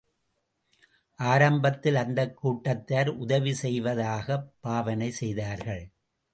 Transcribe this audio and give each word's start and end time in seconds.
ஆரம்பத்தில் 1.19 1.95
அந்தக் 1.95 2.35
கூட்டத்தார் 2.37 3.09
உதவி 3.09 3.53
செய்வதாகப் 3.61 4.51
பாவனை 4.59 5.11
செய்தார்கள். 5.11 5.83